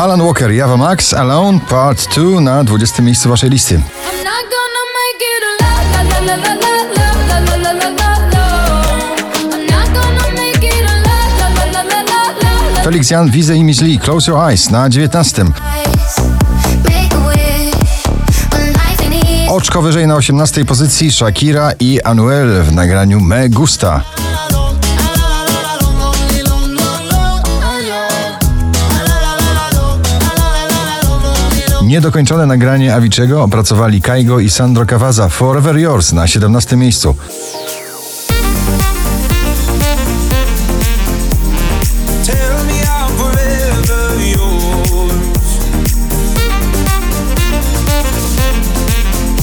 Alan 0.00 0.22
Walker, 0.22 0.50
Java 0.50 0.76
Max, 0.76 1.12
Alone 1.12 1.60
Part 1.68 2.08
2 2.16 2.40
na 2.40 2.64
20 2.64 3.02
miejscu 3.02 3.28
waszej 3.28 3.50
listy. 3.50 3.80
Felix 12.84 13.10
Jan, 13.10 13.30
Wize 13.30 13.56
i 13.56 13.64
Lee, 13.64 13.98
Close 13.98 14.30
Your 14.30 14.50
Eyes 14.50 14.70
na 14.70 14.88
19. 14.88 15.44
Oczko 19.48 19.82
wyżej 19.82 20.06
na 20.06 20.14
18 20.14 20.64
pozycji 20.64 21.12
Shakira 21.12 21.72
i 21.80 22.00
Anuel 22.02 22.62
w 22.62 22.72
nagraniu 22.72 23.20
Me 23.20 23.48
Gusta. 23.48 24.02
Niedokończone 31.90 32.46
nagranie 32.46 32.94
Aviciego 32.94 33.42
opracowali 33.42 34.02
Kaigo 34.02 34.40
i 34.40 34.50
Sandro 34.50 34.86
Cavazza 34.86 35.28
Forever 35.28 35.78
Yours 35.78 36.12
na 36.12 36.26
17 36.26 36.76
miejscu. 36.76 37.16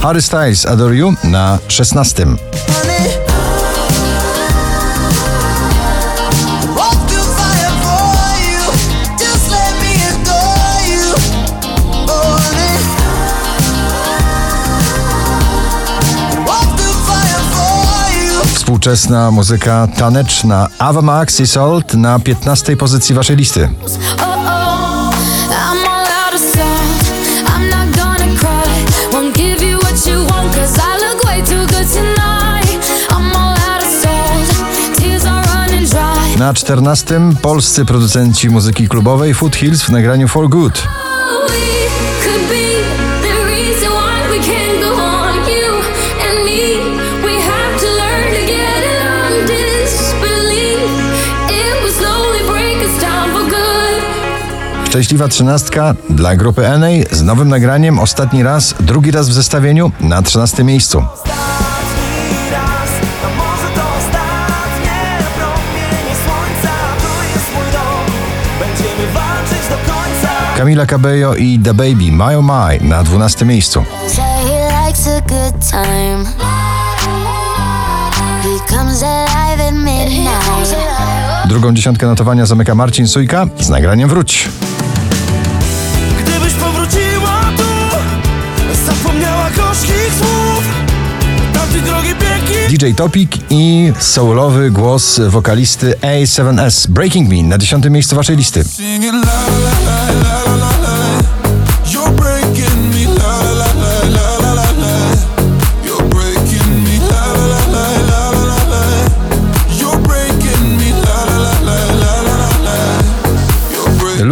Harry 0.00 0.22
Styles 0.22 0.66
Adore 0.66 0.96
You 0.96 1.14
na 1.24 1.58
16. 1.68 2.26
współczesna 18.70 19.30
muzyka 19.30 19.88
taneczna. 19.96 20.68
Ava 20.78 21.02
Max 21.02 21.40
i 21.40 21.46
Salt 21.46 21.94
na 21.94 22.18
15 22.18 22.76
pozycji 22.76 23.14
waszej 23.14 23.36
listy. 23.36 23.68
Na 36.38 36.54
14 36.54 37.20
polscy 37.42 37.84
producenci 37.84 38.50
muzyki 38.50 38.88
klubowej 38.88 39.34
Foothills 39.34 39.82
w 39.82 39.88
nagraniu 39.88 40.28
For 40.28 40.48
Good. 40.48 40.82
Szczęśliwa 54.90 55.28
trzynastka 55.28 55.94
dla 56.08 56.36
grupy 56.36 56.62
NA 56.78 56.86
z 57.10 57.22
nowym 57.22 57.48
nagraniem 57.48 57.98
ostatni 57.98 58.42
raz, 58.42 58.74
drugi 58.80 59.10
raz 59.10 59.28
w 59.28 59.32
zestawieniu 59.32 59.92
na 60.00 60.22
13 60.22 60.64
miejscu. 60.64 61.04
Kamila 70.56 70.86
Cabello 70.86 71.34
i 71.34 71.58
The 71.58 71.74
Baby 71.74 72.12
My 72.12 72.36
Oh 72.38 72.42
My 72.42 72.88
na 72.88 73.02
12 73.02 73.44
miejscu. 73.44 73.84
He 78.42 78.58
comes 78.68 79.02
alive 79.02 79.60
at 79.60 79.74
midnight. 79.74 81.29
Drugą 81.50 81.74
dziesiątkę 81.74 82.06
notowania 82.06 82.46
zamyka 82.46 82.74
Marcin 82.74 83.08
Sujka 83.08 83.46
z 83.60 83.68
nagraniem 83.68 84.08
Wróć. 84.08 84.48
Gdybyś 86.20 86.52
powróciła 86.54 87.40
tu, 87.56 87.64
zapomniała 88.86 89.50
gorzkich 89.50 90.12
słów. 90.18 90.64
Piękni. 92.20 92.78
DJ 92.78 92.94
Topik 92.96 93.30
i 93.50 93.92
soulowy 93.98 94.70
głos 94.70 95.20
wokalisty 95.28 95.94
A7S 96.02 96.86
Breaking 96.86 97.28
Me 97.28 97.42
na 97.42 97.58
10 97.58 97.84
miejscu 97.90 98.16
waszej 98.16 98.36
listy. 98.36 98.64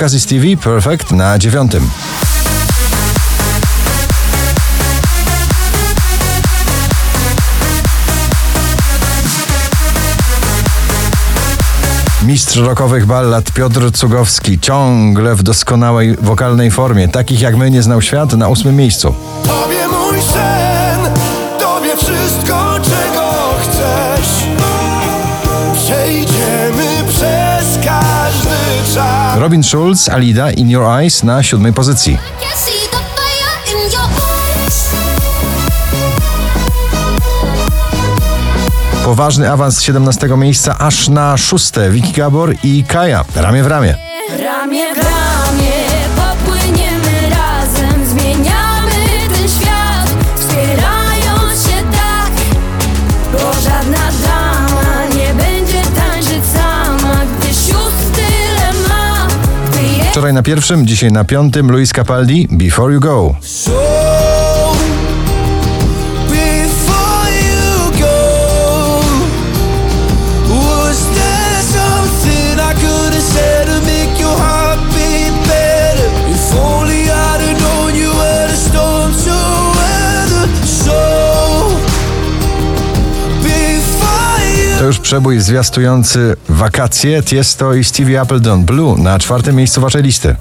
You're 0.00 0.08
breaking 0.08 0.14
Lucas 0.14 0.14
i 0.14 0.20
Stevie 0.20 0.56
Perfect 0.56 1.12
na 1.12 1.38
dziewiątym. 1.38 1.90
Mistrz 12.22 12.56
rockowych 12.56 13.06
ballad 13.06 13.52
Piotr 13.52 13.92
Cugowski 13.92 14.58
ciągle 14.58 15.34
w 15.34 15.42
doskonałej 15.42 16.16
wokalnej 16.16 16.70
formie. 16.70 17.08
Takich 17.08 17.40
jak 17.40 17.56
my 17.56 17.70
nie 17.70 17.82
znał 17.82 18.02
świat 18.02 18.32
na 18.32 18.48
ósmym 18.48 18.76
miejscu. 18.76 19.14
Robin 29.40 29.62
Schulz, 29.62 30.08
Alida 30.08 30.50
In 30.50 30.70
Your 30.70 31.00
Eyes 31.00 31.22
na 31.22 31.42
siódmej 31.42 31.72
pozycji. 31.72 32.18
Poważny 39.04 39.50
awans 39.50 39.76
z 39.76 39.82
17 39.82 40.28
miejsca 40.36 40.78
aż 40.78 41.08
na 41.08 41.36
szóste. 41.36 41.90
Vicky 41.90 42.12
Gabor 42.12 42.54
i 42.64 42.84
Kaja 42.84 43.24
ramię 43.36 43.62
w 43.62 43.66
ramię. 43.66 43.96
Ramię 44.38 44.94
w 44.94 44.98
ramię 44.98 45.19
Wczoraj 60.20 60.34
na 60.34 60.42
pierwszym, 60.42 60.86
dzisiaj 60.86 61.12
na 61.12 61.24
piątym 61.24 61.70
Luis 61.70 61.92
Capaldi 61.92 62.48
Before 62.50 62.94
You 62.94 63.00
Go. 63.00 63.34
już 84.90 84.98
przebój 84.98 85.40
zwiastujący 85.40 86.36
wakacje. 86.48 87.22
Tiesto 87.22 87.74
i 87.74 87.84
Stevie 87.84 88.20
Appledon 88.20 88.64
Blue 88.64 88.98
na 88.98 89.18
czwartym 89.18 89.56
miejscu 89.56 89.80
waszej 89.80 90.02
listy. 90.02 90.36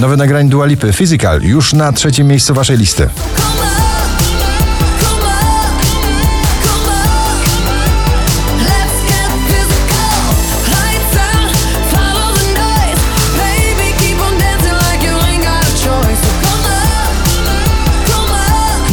Nowe 0.00 0.16
nagranie 0.16 0.50
Dualipy 0.50 0.92
Physical 0.92 1.42
już 1.42 1.72
na 1.72 1.92
trzecim 1.92 2.26
miejscu 2.26 2.54
waszej 2.54 2.78
listy. 2.78 3.08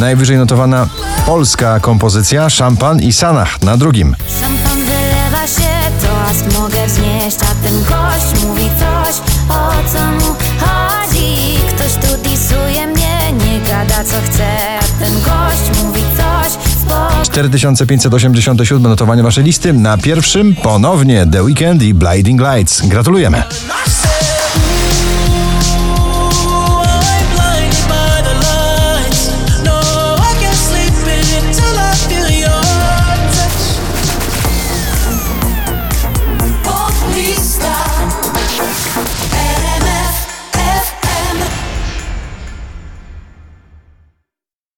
Najwyżej 0.04 0.38
notowana 0.38 0.88
polska 1.26 1.80
kompozycja 1.80 2.50
Szampan 2.50 3.02
i 3.02 3.14
Sanach 3.14 3.62
na 3.62 3.78
drugim. 3.78 4.16
Szampan 4.40 4.78
wylewa 4.78 5.48
się, 5.48 5.70
toast 6.02 6.60
mogę 6.60 6.88
wznieść, 6.88 7.38
a 7.42 7.68
ten 7.68 7.84
gość 7.84 8.44
mówi 8.46 8.70
coś, 8.80 9.16
o 9.50 9.72
co 9.94 10.12
mu 10.12 10.36
chodzi 10.60 11.58
Ktoś 11.70 11.94
tu 11.94 12.30
disuje 12.30 12.88
mnie, 12.88 13.34
nie 13.34 13.60
gada 13.68 14.04
co 14.04 14.16
chce 14.26 14.80
A 14.80 15.04
ten 15.04 15.14
gość 15.14 15.84
mówi 15.84 16.02
coś 16.18 16.52
spoko 16.52 17.24
4587 17.24 18.84
notowanie 18.84 19.24
waszej 19.24 19.44
listy. 19.44 19.74
Na 19.74 19.98
pierwszym 19.98 20.56
ponownie 20.56 21.28
The 21.32 21.44
Weekend 21.44 21.84
i 21.84 21.94
Blinding 21.94 22.42
Lights. 22.42 22.88
Gratulujemy. 22.88 23.44